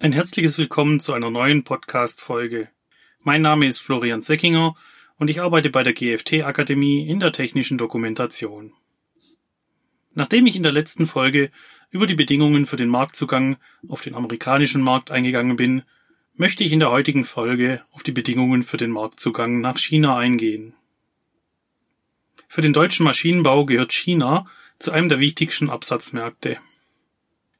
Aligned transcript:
Ein 0.00 0.12
herzliches 0.12 0.58
Willkommen 0.58 0.98
zu 0.98 1.12
einer 1.12 1.30
neuen 1.30 1.62
Podcast-Folge. 1.62 2.70
Mein 3.20 3.42
Name 3.42 3.66
ist 3.66 3.78
Florian 3.78 4.20
Seckinger 4.20 4.74
und 5.16 5.30
ich 5.30 5.40
arbeite 5.40 5.70
bei 5.70 5.84
der 5.84 5.92
GFT 5.92 6.42
Akademie 6.42 7.06
in 7.06 7.20
der 7.20 7.30
technischen 7.30 7.78
Dokumentation. 7.78 8.72
Nachdem 10.12 10.46
ich 10.46 10.56
in 10.56 10.64
der 10.64 10.72
letzten 10.72 11.06
Folge 11.06 11.52
über 11.90 12.08
die 12.08 12.16
Bedingungen 12.16 12.66
für 12.66 12.76
den 12.76 12.88
Marktzugang 12.88 13.58
auf 13.86 14.00
den 14.00 14.14
amerikanischen 14.14 14.82
Markt 14.82 15.12
eingegangen 15.12 15.56
bin, 15.56 15.82
möchte 16.34 16.64
ich 16.64 16.72
in 16.72 16.80
der 16.80 16.90
heutigen 16.90 17.24
Folge 17.24 17.82
auf 17.92 18.02
die 18.02 18.12
Bedingungen 18.12 18.64
für 18.64 18.78
den 18.78 18.90
Marktzugang 18.90 19.60
nach 19.60 19.78
China 19.78 20.16
eingehen. 20.16 20.74
Für 22.48 22.62
den 22.62 22.72
deutschen 22.72 23.04
Maschinenbau 23.04 23.66
gehört 23.66 23.92
China 23.92 24.46
zu 24.80 24.90
einem 24.90 25.08
der 25.08 25.20
wichtigsten 25.20 25.70
Absatzmärkte. 25.70 26.58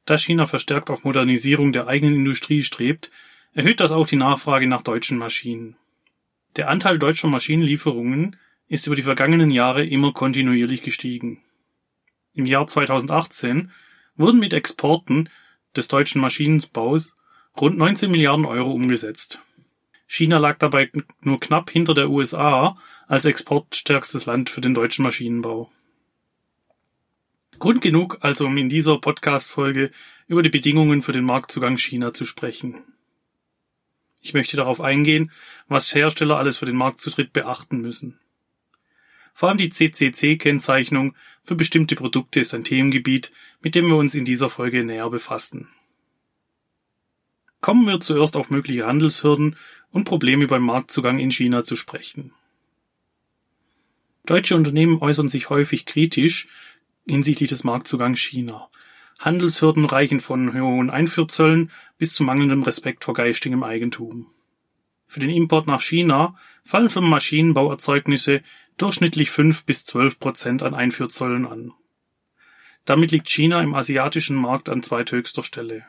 Da 0.05 0.17
China 0.17 0.45
verstärkt 0.45 0.89
auf 0.89 1.03
Modernisierung 1.03 1.71
der 1.71 1.87
eigenen 1.87 2.15
Industrie 2.15 2.63
strebt, 2.63 3.09
erhöht 3.53 3.79
das 3.79 3.91
auch 3.91 4.07
die 4.07 4.15
Nachfrage 4.15 4.67
nach 4.67 4.81
deutschen 4.81 5.17
Maschinen. 5.17 5.77
Der 6.55 6.69
Anteil 6.69 6.99
deutscher 6.99 7.27
Maschinenlieferungen 7.27 8.35
ist 8.67 8.87
über 8.87 8.95
die 8.95 9.03
vergangenen 9.03 9.51
Jahre 9.51 9.85
immer 9.85 10.13
kontinuierlich 10.13 10.81
gestiegen. 10.81 11.43
Im 12.33 12.45
Jahr 12.45 12.67
2018 12.67 13.71
wurden 14.15 14.39
mit 14.39 14.53
Exporten 14.53 15.29
des 15.75 15.87
deutschen 15.87 16.21
Maschinenbaus 16.21 17.15
rund 17.59 17.77
19 17.77 18.11
Milliarden 18.11 18.45
Euro 18.45 18.71
umgesetzt. 18.71 19.39
China 20.07 20.37
lag 20.37 20.57
dabei 20.57 20.91
nur 21.21 21.39
knapp 21.39 21.69
hinter 21.69 21.93
der 21.93 22.09
USA 22.09 22.77
als 23.07 23.25
exportstärkstes 23.25 24.25
Land 24.25 24.49
für 24.49 24.61
den 24.61 24.73
deutschen 24.73 25.03
Maschinenbau. 25.03 25.71
Grund 27.59 27.81
genug 27.81 28.17
also, 28.21 28.45
um 28.45 28.57
in 28.57 28.69
dieser 28.69 28.97
Podcast-Folge 28.97 29.91
über 30.27 30.43
die 30.43 30.49
Bedingungen 30.49 31.01
für 31.01 31.11
den 31.11 31.23
Marktzugang 31.23 31.77
China 31.77 32.13
zu 32.13 32.25
sprechen. 32.25 32.83
Ich 34.21 34.33
möchte 34.33 34.57
darauf 34.57 34.79
eingehen, 34.79 35.31
was 35.67 35.93
Hersteller 35.93 36.37
alles 36.37 36.57
für 36.57 36.65
den 36.65 36.77
Marktzutritt 36.77 37.33
beachten 37.33 37.81
müssen. 37.81 38.19
Vor 39.33 39.49
allem 39.49 39.57
die 39.57 39.69
CCC-Kennzeichnung 39.69 41.15
für 41.43 41.55
bestimmte 41.55 41.95
Produkte 41.95 42.39
ist 42.39 42.53
ein 42.53 42.63
Themengebiet, 42.63 43.31
mit 43.61 43.75
dem 43.75 43.87
wir 43.87 43.95
uns 43.95 44.15
in 44.15 44.25
dieser 44.25 44.49
Folge 44.49 44.83
näher 44.83 45.09
befassen. 45.09 45.67
Kommen 47.59 47.87
wir 47.87 47.99
zuerst 47.99 48.35
auf 48.35 48.49
mögliche 48.49 48.85
Handelshürden 48.85 49.55
und 49.91 50.05
Probleme 50.05 50.47
beim 50.47 50.63
Marktzugang 50.63 51.19
in 51.19 51.31
China 51.31 51.63
zu 51.63 51.75
sprechen. 51.75 52.33
Deutsche 54.25 54.55
Unternehmen 54.55 54.99
äußern 55.01 55.27
sich 55.27 55.49
häufig 55.49 55.85
kritisch 55.85 56.47
hinsichtlich 57.07 57.49
des 57.49 57.63
Marktzugangs 57.63 58.19
China. 58.19 58.69
Handelshürden 59.19 59.85
reichen 59.85 60.19
von 60.19 60.53
hohen 60.53 60.89
Einfuhrzöllen 60.89 61.71
bis 61.97 62.13
zu 62.13 62.23
mangelndem 62.23 62.63
Respekt 62.63 63.03
vor 63.03 63.13
geistigem 63.13 63.63
Eigentum. 63.63 64.27
Für 65.07 65.19
den 65.19 65.29
Import 65.29 65.67
nach 65.67 65.81
China 65.81 66.35
fallen 66.65 66.89
für 66.89 67.01
Maschinenbauerzeugnisse 67.01 68.41
durchschnittlich 68.77 69.29
fünf 69.29 69.63
bis 69.63 69.85
zwölf 69.85 70.19
Prozent 70.19 70.63
an 70.63 70.73
Einfuhrzöllen 70.73 71.45
an. 71.45 71.73
Damit 72.85 73.11
liegt 73.11 73.29
China 73.29 73.61
im 73.61 73.75
asiatischen 73.75 74.35
Markt 74.35 74.69
an 74.69 74.83
zweithöchster 74.83 75.43
Stelle. 75.43 75.85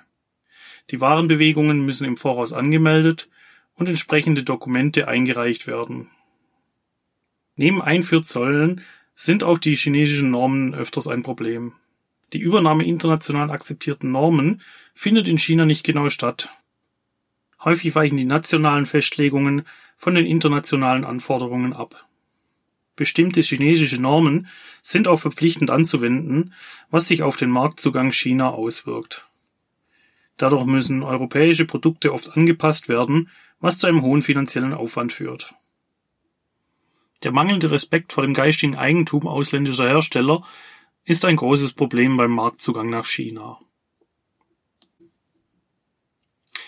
Die 0.90 1.00
Warenbewegungen 1.00 1.84
müssen 1.84 2.04
im 2.04 2.16
Voraus 2.16 2.52
angemeldet 2.52 3.28
und 3.74 3.88
entsprechende 3.88 4.42
Dokumente 4.42 5.08
eingereicht 5.08 5.66
werden. 5.66 6.10
Neben 7.56 7.80
Einfuhrzöllen 7.80 8.82
sind 9.14 9.44
auch 9.44 9.58
die 9.58 9.76
chinesischen 9.76 10.30
Normen 10.30 10.74
öfters 10.74 11.06
ein 11.08 11.22
Problem. 11.22 11.72
Die 12.32 12.40
Übernahme 12.40 12.84
international 12.84 13.50
akzeptierten 13.50 14.10
Normen 14.10 14.60
findet 14.94 15.28
in 15.28 15.38
China 15.38 15.66
nicht 15.66 15.84
genau 15.84 16.08
statt. 16.08 16.50
Häufig 17.62 17.94
weichen 17.94 18.16
die 18.16 18.24
nationalen 18.24 18.86
Festlegungen 18.86 19.66
von 19.96 20.14
den 20.14 20.26
internationalen 20.26 21.04
Anforderungen 21.04 21.72
ab. 21.72 22.06
Bestimmte 22.96 23.40
chinesische 23.40 24.00
Normen 24.00 24.48
sind 24.82 25.08
auch 25.08 25.18
verpflichtend 25.20 25.70
anzuwenden, 25.70 26.52
was 26.90 27.08
sich 27.08 27.22
auf 27.22 27.36
den 27.36 27.50
Marktzugang 27.50 28.12
China 28.12 28.50
auswirkt. 28.50 29.28
Dadurch 30.36 30.64
müssen 30.64 31.02
europäische 31.02 31.64
Produkte 31.64 32.12
oft 32.12 32.36
angepasst 32.36 32.88
werden, 32.88 33.30
was 33.60 33.78
zu 33.78 33.86
einem 33.86 34.02
hohen 34.02 34.22
finanziellen 34.22 34.74
Aufwand 34.74 35.12
führt. 35.12 35.54
Der 37.22 37.32
mangelnde 37.32 37.70
Respekt 37.70 38.12
vor 38.12 38.22
dem 38.22 38.34
geistigen 38.34 38.76
Eigentum 38.76 39.26
ausländischer 39.26 39.88
Hersteller 39.88 40.44
ist 41.04 41.24
ein 41.24 41.36
großes 41.36 41.74
Problem 41.74 42.16
beim 42.16 42.32
Marktzugang 42.32 42.90
nach 42.90 43.06
China. 43.06 43.58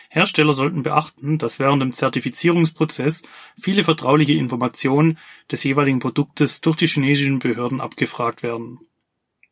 Hersteller 0.09 0.55
sollten 0.55 0.83
beachten, 0.83 1.37
dass 1.37 1.59
während 1.59 1.83
dem 1.83 1.93
Zertifizierungsprozess 1.93 3.23
viele 3.61 3.85
vertrauliche 3.85 4.33
Informationen 4.33 5.19
des 5.51 5.63
jeweiligen 5.65 5.99
Produktes 5.99 6.63
durch 6.63 6.77
die 6.77 6.87
chinesischen 6.87 7.39
Behörden 7.39 7.83
abgefragt 7.83 8.43
werden. 8.43 8.81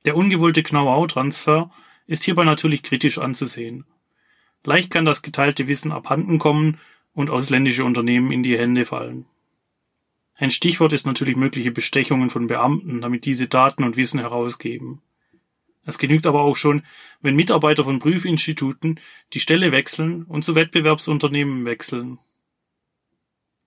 Der 0.06 0.16
ungewollte 0.16 0.62
Know-how-Transfer 0.62 1.70
ist 2.06 2.24
hierbei 2.24 2.44
natürlich 2.44 2.82
kritisch 2.82 3.18
anzusehen. 3.18 3.84
Leicht 4.64 4.90
kann 4.90 5.04
das 5.04 5.20
geteilte 5.20 5.66
Wissen 5.66 5.92
abhanden 5.92 6.38
kommen 6.38 6.78
und 7.12 7.30
ausländische 7.30 7.84
Unternehmen 7.84 8.32
in 8.32 8.42
die 8.42 8.56
Hände 8.58 8.86
fallen. 8.86 9.26
Ein 10.36 10.50
Stichwort 10.50 10.92
ist 10.92 11.06
natürlich 11.06 11.36
mögliche 11.36 11.70
Bestechungen 11.70 12.28
von 12.28 12.48
Beamten, 12.48 13.00
damit 13.00 13.24
diese 13.24 13.46
Daten 13.46 13.84
und 13.84 13.96
Wissen 13.96 14.18
herausgeben. 14.18 15.00
Es 15.86 15.98
genügt 15.98 16.26
aber 16.26 16.42
auch 16.42 16.56
schon, 16.56 16.82
wenn 17.20 17.36
Mitarbeiter 17.36 17.84
von 17.84 17.98
Prüfinstituten 17.98 18.98
die 19.32 19.40
Stelle 19.40 19.70
wechseln 19.70 20.24
und 20.24 20.44
zu 20.44 20.54
Wettbewerbsunternehmen 20.54 21.66
wechseln. 21.66 22.18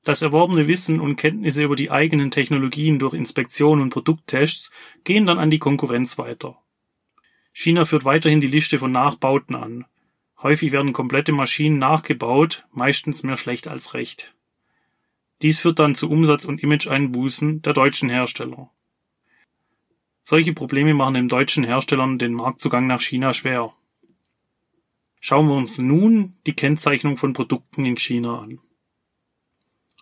Das 0.03 0.21
erworbene 0.21 0.67
Wissen 0.67 0.99
und 0.99 1.17
Kenntnisse 1.17 1.63
über 1.63 1.75
die 1.75 1.91
eigenen 1.91 2.31
Technologien 2.31 2.97
durch 2.99 3.13
Inspektion 3.13 3.81
und 3.81 3.89
Produkttests 3.89 4.71
gehen 5.03 5.25
dann 5.25 5.39
an 5.39 5.51
die 5.51 5.59
Konkurrenz 5.59 6.17
weiter. 6.17 6.57
China 7.53 7.85
führt 7.85 8.05
weiterhin 8.05 8.39
die 8.39 8.47
Liste 8.47 8.79
von 8.79 8.91
Nachbauten 8.91 9.55
an. 9.55 9.85
Häufig 10.41 10.71
werden 10.71 10.93
komplette 10.93 11.31
Maschinen 11.31 11.79
nachgebaut, 11.79 12.65
meistens 12.71 13.23
mehr 13.23 13.37
schlecht 13.37 13.67
als 13.67 13.93
recht. 13.93 14.33
Dies 15.41 15.59
führt 15.59 15.79
dann 15.79 15.95
zu 15.95 16.09
Umsatz- 16.09 16.45
und 16.45 16.63
Imageeinbußen 16.63 17.61
der 17.61 17.73
deutschen 17.73 18.09
Hersteller. 18.09 18.71
Solche 20.23 20.53
Probleme 20.53 20.93
machen 20.93 21.13
den 21.13 21.29
deutschen 21.29 21.63
Herstellern 21.63 22.17
den 22.17 22.33
Marktzugang 22.33 22.87
nach 22.87 23.01
China 23.01 23.33
schwer. 23.33 23.73
Schauen 25.19 25.47
wir 25.47 25.55
uns 25.55 25.77
nun 25.77 26.35
die 26.45 26.53
Kennzeichnung 26.53 27.17
von 27.17 27.33
Produkten 27.33 27.85
in 27.85 27.97
China 27.97 28.39
an. 28.39 28.59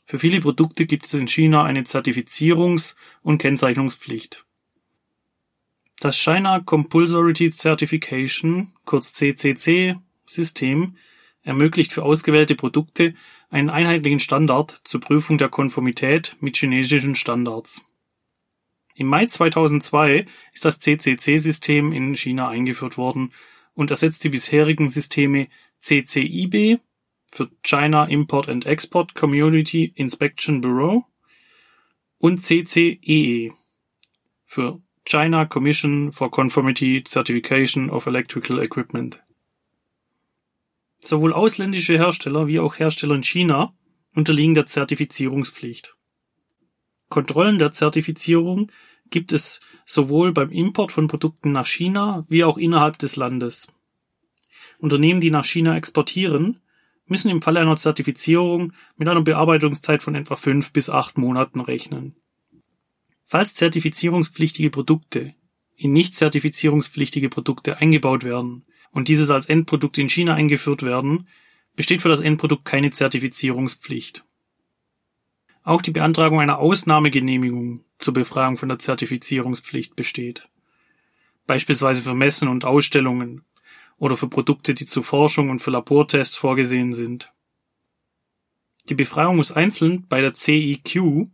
Für 0.03 0.19
viele 0.19 0.40
Produkte 0.40 0.85
gibt 0.85 1.06
es 1.06 1.13
in 1.13 1.28
China 1.28 1.63
eine 1.63 1.81
Zertifizierungs- 1.84 2.95
und 3.22 3.40
Kennzeichnungspflicht. 3.40 4.45
Das 6.00 6.18
China 6.18 6.59
Compulsory 6.59 7.51
Certification, 7.51 8.74
kurz 8.85 9.13
CCC, 9.13 9.95
System 10.25 10.97
ermöglicht 11.41 11.94
für 11.94 12.03
ausgewählte 12.03 12.56
Produkte 12.56 13.13
einen 13.55 13.69
einheitlichen 13.69 14.19
Standard 14.19 14.81
zur 14.83 14.99
Prüfung 14.99 15.38
der 15.38 15.47
Konformität 15.47 16.35
mit 16.41 16.57
chinesischen 16.57 17.16
Standards. 17.16 17.81
Im 18.95 19.07
Mai 19.07 19.27
2002 19.27 20.25
ist 20.51 20.66
das 20.66 20.79
CCC-System 20.81 21.94
in 21.94 22.17
China 22.17 22.49
eingeführt 22.49 22.97
worden 22.97 23.31
und 23.73 23.91
ersetzt 23.91 24.25
die 24.25 24.29
bisherigen 24.29 24.89
Systeme 24.89 25.47
CCIB 25.79 26.81
für 27.27 27.49
China 27.63 28.03
Import 28.03 28.49
and 28.49 28.65
Export 28.65 29.15
Community 29.15 29.85
Inspection 29.95 30.59
Bureau 30.59 31.05
und 32.17 32.44
CCEE 32.44 32.97
e 33.05 33.51
für 34.44 34.81
China 35.05 35.45
Commission 35.45 36.11
for 36.11 36.29
Conformity 36.29 37.05
Certification 37.07 37.89
of 37.89 38.05
Electrical 38.05 38.61
Equipment. 38.61 39.25
Sowohl 41.00 41.33
ausländische 41.33 41.97
Hersteller 41.97 42.47
wie 42.47 42.59
auch 42.59 42.80
Hersteller 42.80 43.15
in 43.15 43.24
China 43.24 43.74
unterliegen 44.13 44.53
der 44.53 44.65
Zertifizierungspflicht. 44.65 45.95
Kontrollen 47.09 47.59
der 47.59 47.71
Zertifizierung 47.71 48.71
gibt 49.09 49.31
es 49.31 49.59
sowohl 49.86 50.31
beim 50.31 50.50
Import 50.50 50.92
von 50.92 51.07
Produkten 51.07 51.51
nach 51.51 51.68
China 51.68 52.25
wie 52.27 52.44
auch 52.44 52.57
innerhalb 52.57 52.97
des 52.97 53.15
Landes. 53.15 53.68
Unternehmen, 54.80 55.21
die 55.21 55.31
nach 55.31 55.45
China 55.45 55.77
exportieren, 55.77 56.62
müssen 57.06 57.30
im 57.30 57.42
Falle 57.42 57.59
einer 57.59 57.75
Zertifizierung 57.75 58.74
mit 58.97 59.07
einer 59.07 59.21
Bearbeitungszeit 59.21 60.01
von 60.01 60.15
etwa 60.15 60.36
fünf 60.36 60.74
bis 60.74 60.89
acht 60.89 61.18
Monaten 61.18 61.62
rechnen. 61.62 62.15
Falls 63.25 63.56
zertifizierungspflichtige 63.56 64.69
Produkte 64.69 65.36
in 65.75 65.92
nicht 65.92 66.15
zertifizierungspflichtige 66.15 67.30
Produkte 67.30 67.77
eingebaut 67.77 68.24
werden 68.24 68.65
und 68.95 69.09
dieses 69.09 69.30
als 69.30 69.45
Endprodukt 69.47 69.97
in 69.97 70.07
China 70.07 70.36
eingeführt 70.36 70.81
werden, 70.81 71.27
besteht 71.75 72.01
für 72.01 72.07
das 72.07 72.21
Endprodukt 72.21 72.63
keine 72.63 72.92
Zertifizierungspflicht. 72.92 74.24
Auch 75.63 75.81
die 75.81 75.92
Beantragung 75.92 76.39
einer 76.39 76.59
Ausnahmegenehmigung 76.59 77.83
zur 78.00 78.13
Befreiung 78.13 78.56
von 78.56 78.69
der 78.69 78.80
Zertifizierungspflicht 78.80 79.97
besteht. 79.97 80.47
Beispielsweise 81.45 82.03
für 82.03 82.15
Messen 82.15 82.47
und 82.47 82.63
Ausstellungen 82.63 83.44
oder 83.97 84.15
für 84.15 84.30
Produkte, 84.30 84.74
die 84.74 84.86
zur 84.86 85.03
Forschung 85.03 85.50
und 85.50 85.59
für 85.59 85.71
Labortests 85.71 86.38
vorgesehen 86.38 86.94
sind. 86.94 87.33
Die 88.88 88.95
Befreiung 88.95 89.36
muss 89.36 89.51
einzeln 89.51 90.07
bei 90.07 90.21
der 90.21 90.33
CEQ 90.33 91.27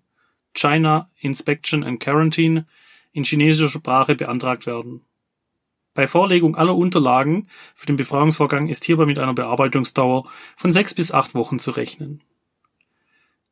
China 0.55 1.11
Inspection 1.19 1.83
and 1.83 1.99
Quarantine 1.99 2.65
in 3.11 3.23
chinesischer 3.23 3.69
Sprache 3.69 4.15
beantragt 4.15 4.65
werden. 4.65 5.05
Bei 5.93 6.07
Vorlegung 6.07 6.55
aller 6.55 6.75
Unterlagen 6.75 7.47
für 7.75 7.85
den 7.85 7.97
Befreiungsvorgang 7.97 8.67
ist 8.67 8.85
hierbei 8.85 9.05
mit 9.05 9.19
einer 9.19 9.33
Bearbeitungsdauer 9.33 10.29
von 10.55 10.71
sechs 10.71 10.93
bis 10.93 11.11
acht 11.11 11.35
Wochen 11.35 11.59
zu 11.59 11.71
rechnen. 11.71 12.23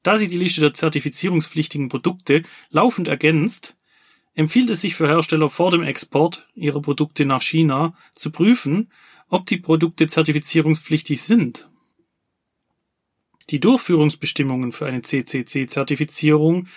Da 0.03 0.17
sich 0.17 0.29
die 0.29 0.37
Liste 0.37 0.61
der 0.61 0.73
zertifizierungspflichtigen 0.73 1.89
Produkte 1.89 2.43
laufend 2.69 3.09
ergänzt, 3.09 3.75
empfiehlt 4.33 4.69
es 4.69 4.81
sich 4.81 4.95
für 4.95 5.07
Hersteller 5.07 5.49
vor 5.49 5.71
dem 5.71 5.83
Export 5.83 6.47
ihrer 6.55 6.81
Produkte 6.81 7.25
nach 7.25 7.41
China 7.41 7.93
zu 8.15 8.31
prüfen, 8.31 8.89
ob 9.27 9.45
die 9.45 9.57
Produkte 9.57 10.07
zertifizierungspflichtig 10.07 11.21
sind. 11.21 11.69
Die 13.49 13.59
Durchführungsbestimmungen 13.59 14.71
für 14.71 14.85
eine 14.85 15.01
CCC-Zertifizierung 15.01 16.67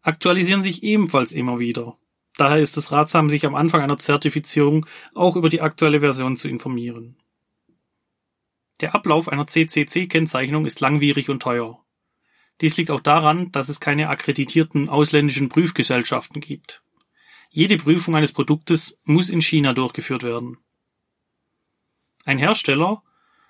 aktualisieren 0.00 0.64
sich 0.64 0.82
ebenfalls 0.82 1.30
immer 1.30 1.60
wieder. 1.60 1.96
Daher 2.36 2.58
ist 2.58 2.76
es 2.76 2.92
ratsam, 2.92 3.28
sich 3.28 3.44
am 3.44 3.54
Anfang 3.54 3.82
einer 3.82 3.98
Zertifizierung 3.98 4.86
auch 5.14 5.36
über 5.36 5.48
die 5.48 5.60
aktuelle 5.60 6.00
Version 6.00 6.36
zu 6.36 6.48
informieren. 6.48 7.16
Der 8.80 8.94
Ablauf 8.94 9.28
einer 9.28 9.46
CCC-Kennzeichnung 9.46 10.66
ist 10.66 10.80
langwierig 10.80 11.28
und 11.28 11.40
teuer. 11.42 11.84
Dies 12.60 12.76
liegt 12.76 12.90
auch 12.90 13.00
daran, 13.00 13.52
dass 13.52 13.68
es 13.68 13.80
keine 13.80 14.08
akkreditierten 14.08 14.88
ausländischen 14.88 15.48
Prüfgesellschaften 15.48 16.40
gibt. 16.40 16.82
Jede 17.50 17.76
Prüfung 17.76 18.16
eines 18.16 18.32
Produktes 18.32 18.98
muss 19.04 19.28
in 19.28 19.42
China 19.42 19.74
durchgeführt 19.74 20.22
werden. 20.22 20.58
Ein 22.24 22.38
Hersteller 22.38 23.02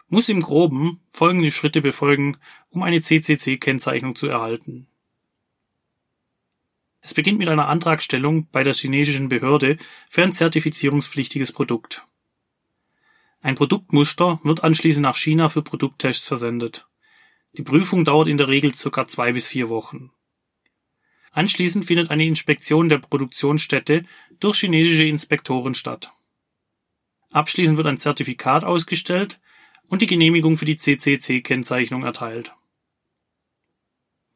muss 0.08 0.28
im 0.28 0.40
Groben 0.40 1.00
folgende 1.12 1.50
Schritte 1.50 1.80
befolgen, 1.80 2.36
um 2.68 2.82
eine 2.82 3.00
CCC-Kennzeichnung 3.00 4.16
zu 4.16 4.26
erhalten. 4.26 4.88
Es 7.12 7.14
beginnt 7.14 7.40
mit 7.40 7.50
einer 7.50 7.68
Antragstellung 7.68 8.48
bei 8.52 8.62
der 8.62 8.72
chinesischen 8.72 9.28
Behörde 9.28 9.76
für 10.08 10.22
ein 10.22 10.32
zertifizierungspflichtiges 10.32 11.52
Produkt. 11.52 12.06
Ein 13.42 13.54
Produktmuster 13.54 14.40
wird 14.44 14.64
anschließend 14.64 15.04
nach 15.04 15.18
China 15.18 15.50
für 15.50 15.60
Produkttests 15.60 16.26
versendet. 16.26 16.86
Die 17.52 17.62
Prüfung 17.64 18.06
dauert 18.06 18.28
in 18.28 18.38
der 18.38 18.48
Regel 18.48 18.74
circa 18.74 19.06
zwei 19.06 19.32
bis 19.32 19.46
vier 19.46 19.68
Wochen. 19.68 20.10
Anschließend 21.32 21.84
findet 21.84 22.10
eine 22.10 22.24
Inspektion 22.24 22.88
der 22.88 22.96
Produktionsstätte 22.96 24.04
durch 24.40 24.60
chinesische 24.60 25.04
Inspektoren 25.04 25.74
statt. 25.74 26.12
Abschließend 27.30 27.76
wird 27.76 27.88
ein 27.88 27.98
Zertifikat 27.98 28.64
ausgestellt 28.64 29.38
und 29.86 30.00
die 30.00 30.06
Genehmigung 30.06 30.56
für 30.56 30.64
die 30.64 30.78
CCC-Kennzeichnung 30.78 32.04
erteilt. 32.04 32.54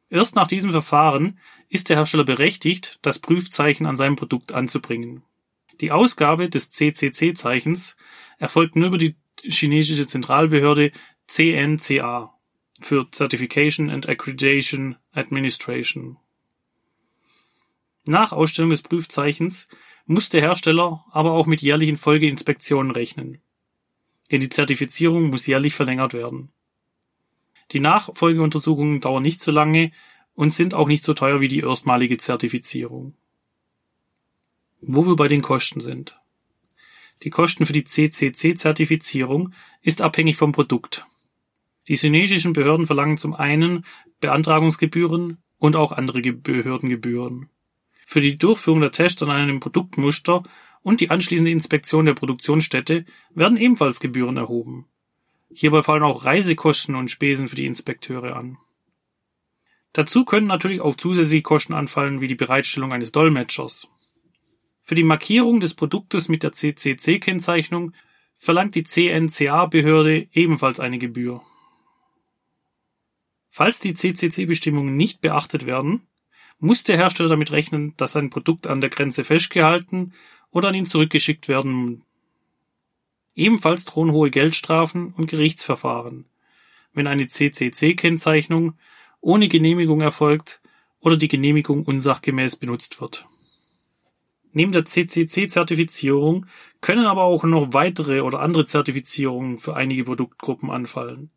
Erst 0.09 0.35
nach 0.35 0.47
diesem 0.47 0.71
Verfahren 0.71 1.39
ist 1.69 1.89
der 1.89 1.97
Hersteller 1.97 2.23
berechtigt, 2.23 2.99
das 3.01 3.19
Prüfzeichen 3.19 3.85
an 3.85 3.97
seinem 3.97 4.15
Produkt 4.15 4.53
anzubringen. 4.53 5.23
Die 5.81 5.91
Ausgabe 5.91 6.49
des 6.49 6.71
CCC-Zeichens 6.71 7.97
erfolgt 8.37 8.75
nur 8.75 8.87
über 8.87 8.97
die 8.97 9.15
chinesische 9.43 10.07
Zentralbehörde 10.07 10.91
CNCA 11.27 12.33
für 12.79 13.07
Certification 13.13 13.89
and 13.89 14.07
Accreditation 14.07 14.95
Administration. 15.11 16.17
Nach 18.05 18.31
Ausstellung 18.31 18.69
des 18.69 18.81
Prüfzeichens 18.81 19.67
muss 20.05 20.29
der 20.29 20.41
Hersteller 20.41 21.03
aber 21.11 21.33
auch 21.33 21.45
mit 21.45 21.61
jährlichen 21.61 21.97
Folgeinspektionen 21.97 22.91
rechnen. 22.91 23.41
Denn 24.31 24.39
die 24.39 24.49
Zertifizierung 24.49 25.29
muss 25.29 25.47
jährlich 25.47 25.75
verlängert 25.75 26.13
werden. 26.13 26.51
Die 27.71 27.79
Nachfolgeuntersuchungen 27.79 29.01
dauern 29.01 29.23
nicht 29.23 29.41
so 29.41 29.51
lange 29.51 29.91
und 30.33 30.53
sind 30.53 30.73
auch 30.73 30.87
nicht 30.87 31.03
so 31.03 31.13
teuer 31.13 31.41
wie 31.41 31.47
die 31.47 31.59
erstmalige 31.59 32.17
Zertifizierung. 32.17 33.15
Wo 34.81 35.05
wir 35.05 35.15
bei 35.15 35.27
den 35.27 35.41
Kosten 35.41 35.81
sind. 35.81 36.19
Die 37.23 37.31
Kosten 37.31 37.65
für 37.65 37.73
die 37.73 37.83
CCC-Zertifizierung 37.83 39.53
ist 39.81 40.01
abhängig 40.01 40.37
vom 40.37 40.51
Produkt. 40.51 41.05
Die 41.87 41.95
chinesischen 41.95 42.53
Behörden 42.53 42.85
verlangen 42.85 43.17
zum 43.17 43.33
einen 43.33 43.85
Beantragungsgebühren 44.19 45.37
und 45.57 45.75
auch 45.75 45.91
andere 45.91 46.21
Behördengebühren. 46.21 47.49
Für 48.05 48.21
die 48.21 48.37
Durchführung 48.37 48.81
der 48.81 48.91
Tests 48.91 49.23
an 49.23 49.31
einem 49.31 49.59
Produktmuster 49.59 50.43
und 50.81 51.01
die 51.01 51.09
anschließende 51.09 51.51
Inspektion 51.51 52.05
der 52.05 52.13
Produktionsstätte 52.13 53.05
werden 53.33 53.57
ebenfalls 53.57 53.99
Gebühren 53.99 54.37
erhoben. 54.37 54.85
Hierbei 55.49 55.83
fallen 55.83 56.03
auch 56.03 56.25
Reisekosten 56.25 56.95
und 56.95 57.09
Spesen 57.09 57.47
für 57.47 57.55
die 57.55 57.65
Inspekteure 57.65 58.35
an. 58.35 58.57
Dazu 59.93 60.25
können 60.25 60.47
natürlich 60.47 60.81
auch 60.81 60.95
zusätzliche 60.95 61.41
Kosten 61.41 61.73
anfallen, 61.73 62.21
wie 62.21 62.27
die 62.27 62.35
Bereitstellung 62.35 62.91
eines 62.91 63.11
Dolmetschers. 63.11 63.87
Für 64.83 64.95
die 64.95 65.03
Markierung 65.03 65.59
des 65.59 65.73
Produktes 65.73 66.29
mit 66.29 66.43
der 66.43 66.51
CCC-Kennzeichnung 66.53 67.93
verlangt 68.35 68.75
die 68.75 68.83
CNCA-Behörde 68.83 70.27
ebenfalls 70.31 70.79
eine 70.79 70.97
Gebühr. 70.97 71.41
Falls 73.49 73.79
die 73.79 73.95
CCC-Bestimmungen 73.95 74.95
nicht 74.95 75.21
beachtet 75.21 75.65
werden, 75.65 76.07
muss 76.59 76.83
der 76.83 76.97
Hersteller 76.97 77.29
damit 77.29 77.51
rechnen, 77.51 77.95
dass 77.97 78.11
sein 78.11 78.29
Produkt 78.29 78.67
an 78.67 78.81
der 78.81 78.89
Grenze 78.89 79.23
festgehalten 79.23 80.13
oder 80.51 80.69
an 80.69 80.75
ihn 80.75 80.85
zurückgeschickt 80.85 81.47
werden 81.47 82.03
Ebenfalls 83.37 83.85
drohen 83.85 84.11
hohe 84.11 84.31
Geldstrafen 84.31 85.13
und 85.13 85.29
Gerichtsverfahren, 85.29 86.25
wenn 86.93 87.05
eine 87.05 87.27
CCC-Kennzeichnung 87.27 88.73
ohne 89.21 89.47
Genehmigung 89.47 90.01
erfolgt 90.01 90.59
oder 90.99 91.17
die 91.17 91.27
Genehmigung 91.27 91.83
unsachgemäß 91.83 92.55
benutzt 92.55 92.99
wird. 92.99 93.27
Neben 94.53 94.71
der 94.71 94.85
CCC-Zertifizierung 94.85 96.47
können 96.81 97.05
aber 97.05 97.25
auch 97.25 97.43
noch 97.43 97.73
weitere 97.73 98.21
oder 98.21 98.39
andere 98.39 98.65
Zertifizierungen 98.65 99.59
für 99.59 99.75
einige 99.75 100.05
Produktgruppen 100.05 100.71
anfallen. 100.71 101.29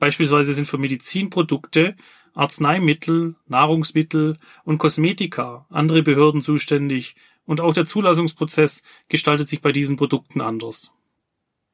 Beispielsweise 0.00 0.52
sind 0.52 0.66
für 0.66 0.78
Medizinprodukte, 0.78 1.94
Arzneimittel, 2.34 3.36
Nahrungsmittel 3.46 4.36
und 4.64 4.78
Kosmetika 4.78 5.66
andere 5.70 6.02
Behörden 6.02 6.42
zuständig 6.42 7.14
und 7.46 7.60
auch 7.60 7.72
der 7.72 7.86
Zulassungsprozess 7.86 8.82
gestaltet 9.08 9.48
sich 9.48 9.60
bei 9.60 9.70
diesen 9.70 9.96
Produkten 9.96 10.40
anders. 10.40 10.92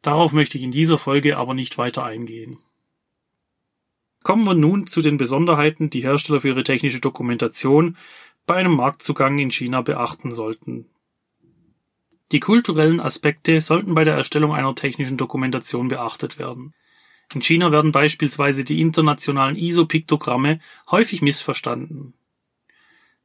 Darauf 0.03 0.33
möchte 0.33 0.57
ich 0.57 0.65
in 0.65 0.71
dieser 0.71 0.99
Folge 0.99 1.37
aber 1.37 1.55
nicht 1.55 1.77
weiter 1.79 2.05
eingehen. 2.05 2.59
Kommen 4.23 4.47
wir 4.47 4.55
nun 4.55 4.87
zu 4.87 5.01
den 5.01 5.17
Besonderheiten, 5.17 5.91
die 5.91 6.03
Hersteller 6.03 6.41
für 6.41 6.49
ihre 6.49 6.65
technische 6.65 7.01
Dokumentation 7.01 7.97
bei 8.47 8.57
einem 8.57 8.75
Marktzugang 8.77 9.39
in 9.39 9.51
China 9.51 9.81
beachten 9.83 10.31
sollten. 10.31 10.87
Die 12.33 12.41
kulturellen 12.41 13.01
Aspekte 13.01 13.61
sollten 13.61 13.95
bei 13.95 14.05
der 14.05 14.15
Erstellung 14.15 14.55
einer 14.55 14.75
technischen 14.75 15.17
Dokumentation 15.17 15.89
beachtet 15.89 16.39
werden. 16.39 16.75
In 17.35 17.43
China 17.43 17.73
werden 17.73 17.93
beispielsweise 17.93 18.65
die 18.65 18.81
internationalen 18.81 19.57
ISO-Piktogramme 19.57 20.61
häufig 20.91 21.23
missverstanden. 21.23 22.15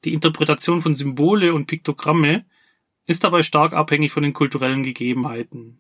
Die 0.04 0.14
Interpretation 0.14 0.82
von 0.82 0.96
Symbole 0.96 1.54
und 1.54 1.66
Piktogramme 1.66 2.46
ist 3.06 3.24
dabei 3.24 3.44
stark 3.44 3.74
abhängig 3.74 4.12
von 4.12 4.24
den 4.24 4.34
kulturellen 4.34 4.84
Gegebenheiten. 4.84 5.80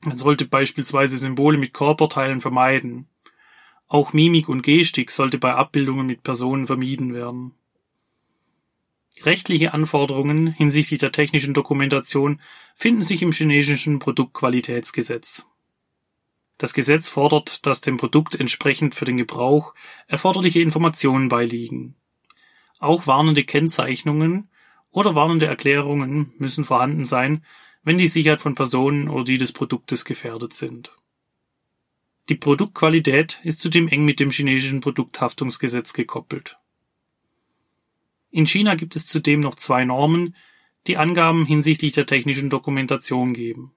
Man 0.00 0.16
sollte 0.16 0.46
beispielsweise 0.46 1.18
Symbole 1.18 1.58
mit 1.58 1.74
Körperteilen 1.74 2.40
vermeiden. 2.40 3.08
Auch 3.88 4.12
Mimik 4.12 4.48
und 4.48 4.62
Gestik 4.62 5.10
sollte 5.10 5.38
bei 5.38 5.54
Abbildungen 5.54 6.06
mit 6.06 6.22
Personen 6.22 6.66
vermieden 6.66 7.14
werden. 7.14 7.54
Rechtliche 9.22 9.74
Anforderungen 9.74 10.46
hinsichtlich 10.46 11.00
der 11.00 11.10
technischen 11.10 11.54
Dokumentation 11.54 12.40
finden 12.76 13.02
sich 13.02 13.22
im 13.22 13.32
chinesischen 13.32 13.98
Produktqualitätsgesetz. 13.98 15.46
Das 16.58 16.74
Gesetz 16.74 17.08
fordert, 17.08 17.66
dass 17.66 17.80
dem 17.80 17.96
Produkt 17.96 18.34
entsprechend 18.34 18.94
für 18.94 19.04
den 19.04 19.16
Gebrauch 19.16 19.74
erforderliche 20.06 20.60
Informationen 20.60 21.28
beiliegen. 21.28 21.96
Auch 22.78 23.06
warnende 23.06 23.44
Kennzeichnungen 23.44 24.50
oder 24.90 25.14
warnende 25.14 25.46
Erklärungen 25.46 26.32
müssen 26.38 26.64
vorhanden 26.64 27.04
sein, 27.04 27.44
wenn 27.82 27.98
die 27.98 28.08
Sicherheit 28.08 28.40
von 28.40 28.54
Personen 28.54 29.08
oder 29.08 29.24
die 29.24 29.38
des 29.38 29.52
Produktes 29.52 30.04
gefährdet 30.04 30.52
sind. 30.52 30.92
Die 32.28 32.34
Produktqualität 32.34 33.40
ist 33.42 33.60
zudem 33.60 33.88
eng 33.88 34.04
mit 34.04 34.20
dem 34.20 34.30
chinesischen 34.30 34.80
Produkthaftungsgesetz 34.80 35.94
gekoppelt. 35.94 36.58
In 38.30 38.46
China 38.46 38.74
gibt 38.74 38.96
es 38.96 39.06
zudem 39.06 39.40
noch 39.40 39.54
zwei 39.54 39.86
Normen, 39.86 40.36
die 40.86 40.98
Angaben 40.98 41.46
hinsichtlich 41.46 41.92
der 41.92 42.06
technischen 42.06 42.50
Dokumentation 42.50 43.32
geben. 43.32 43.72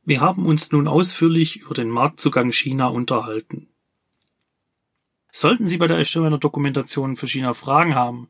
Wir 0.05 0.21
haben 0.21 0.45
uns 0.45 0.73
nun 0.73 0.89
ausführlich 0.89 1.61
über 1.61 1.75
den 1.75 1.89
Marktzugang 1.89 2.51
China 2.51 2.89
unterhalten. 2.89 3.69
Sollten 5.31 5.69
Sie 5.69 5.77
bei 5.77 5.87
der 5.87 5.99
Erstellung 5.99 6.27
einer 6.27 6.39
Dokumentation 6.39 7.15
für 7.15 7.29
China 7.29 7.55
Fragen 7.55 7.95
haben 7.95 8.29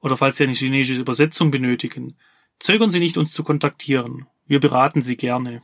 oder 0.00 0.16
falls 0.16 0.38
Sie 0.38 0.42
eine 0.42 0.54
chinesische 0.54 1.00
Übersetzung 1.00 1.52
benötigen, 1.52 2.16
Zögern 2.58 2.90
Sie 2.90 3.00
nicht, 3.00 3.16
uns 3.16 3.32
zu 3.32 3.44
kontaktieren. 3.44 4.26
Wir 4.46 4.60
beraten 4.60 5.02
Sie 5.02 5.16
gerne. 5.16 5.62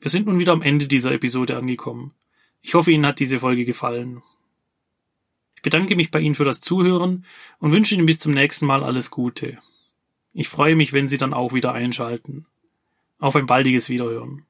Wir 0.00 0.10
sind 0.10 0.26
nun 0.26 0.38
wieder 0.38 0.52
am 0.52 0.62
Ende 0.62 0.86
dieser 0.86 1.12
Episode 1.12 1.56
angekommen. 1.56 2.12
Ich 2.62 2.74
hoffe, 2.74 2.92
Ihnen 2.92 3.06
hat 3.06 3.20
diese 3.20 3.38
Folge 3.38 3.64
gefallen. 3.64 4.22
Ich 5.56 5.62
bedanke 5.62 5.96
mich 5.96 6.10
bei 6.10 6.20
Ihnen 6.20 6.34
für 6.34 6.44
das 6.44 6.60
Zuhören 6.60 7.24
und 7.58 7.72
wünsche 7.72 7.94
Ihnen 7.94 8.06
bis 8.06 8.18
zum 8.18 8.32
nächsten 8.32 8.66
Mal 8.66 8.84
alles 8.84 9.10
Gute. 9.10 9.58
Ich 10.32 10.48
freue 10.48 10.76
mich, 10.76 10.92
wenn 10.92 11.08
Sie 11.08 11.18
dann 11.18 11.32
auch 11.32 11.52
wieder 11.52 11.72
einschalten. 11.72 12.46
Auf 13.18 13.36
ein 13.36 13.46
baldiges 13.46 13.88
Wiederhören. 13.88 14.44